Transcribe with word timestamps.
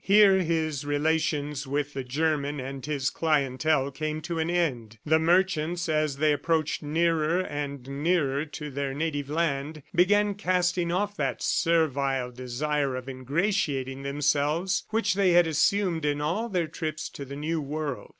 Here 0.03 0.39
his 0.39 0.83
relations 0.83 1.67
with 1.67 1.93
the 1.93 2.03
German 2.03 2.59
and 2.59 2.83
his 2.83 3.11
clientele 3.11 3.91
came 3.91 4.19
to 4.21 4.39
an 4.39 4.49
end. 4.49 4.97
The 5.05 5.19
merchants, 5.19 5.87
as 5.87 6.17
they 6.17 6.33
approached 6.33 6.81
nearer 6.81 7.41
and 7.41 7.87
nearer 7.87 8.45
to 8.45 8.71
their 8.71 8.95
native 8.95 9.29
land, 9.29 9.83
began 9.93 10.33
casting 10.33 10.91
off 10.91 11.15
that 11.17 11.43
servile 11.43 12.31
desire 12.31 12.95
of 12.95 13.07
ingratiating 13.07 14.01
themselves 14.01 14.85
which 14.89 15.13
they 15.13 15.33
had 15.33 15.45
assumed 15.45 16.03
in 16.03 16.19
all 16.19 16.49
their 16.49 16.67
trips 16.67 17.07
to 17.09 17.23
the 17.23 17.35
new 17.35 17.61
world. 17.61 18.09